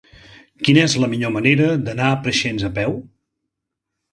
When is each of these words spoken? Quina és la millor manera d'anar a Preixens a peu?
Quina 0.67 0.81
és 0.83 0.95
la 1.03 1.09
millor 1.11 1.33
manera 1.35 1.67
d'anar 1.89 2.07
a 2.09 2.17
Preixens 2.25 2.67
a 2.71 2.73
peu? 2.81 2.97